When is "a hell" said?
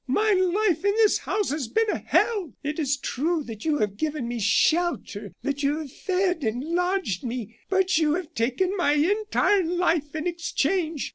1.91-2.53